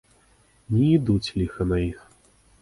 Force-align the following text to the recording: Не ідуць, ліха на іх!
Не 0.75 0.87
ідуць, 0.97 1.31
ліха 1.41 1.63
на 1.73 1.77
іх! 1.91 2.01